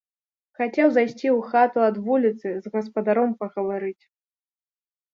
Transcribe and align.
Хацеў 0.61 0.87
зайсці 0.95 1.27
ў 1.37 1.51
хату 1.51 1.79
ад 1.89 2.01
вуліцы 2.09 2.49
з 2.65 2.75
гаспадаром 2.79 3.39
пагаварыць. 3.45 3.99